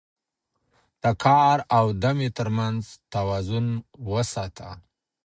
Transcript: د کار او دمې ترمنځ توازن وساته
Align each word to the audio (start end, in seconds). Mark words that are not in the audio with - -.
د 1.01 1.03
کار 1.23 1.57
او 1.77 1.85
دمې 2.03 2.29
ترمنځ 2.37 2.81
توازن 3.13 3.67
وساته 4.11 4.69